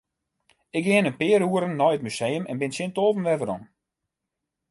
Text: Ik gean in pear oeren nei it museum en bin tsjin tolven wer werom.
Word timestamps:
Ik 0.77 0.83
gean 0.89 1.07
in 1.09 1.17
pear 1.19 1.41
oeren 1.49 1.73
nei 1.79 1.93
it 1.95 2.05
museum 2.05 2.45
en 2.51 2.59
bin 2.59 2.73
tsjin 2.73 2.93
tolven 2.95 3.27
wer 3.27 3.39
werom. 3.41 3.63